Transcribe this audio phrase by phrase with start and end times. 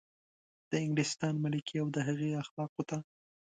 [0.69, 2.97] د انګلستان ملکې او د هغې اخلافو ته.